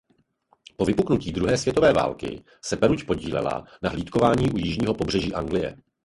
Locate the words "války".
1.93-2.43